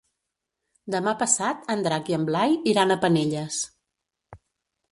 Demà 0.95 1.11
passat 1.19 1.69
en 1.75 1.85
Drac 1.89 2.09
i 2.13 2.17
en 2.19 2.25
Blai 2.31 2.57
iran 2.73 2.95
a 2.95 2.99
Penelles. 3.07 3.61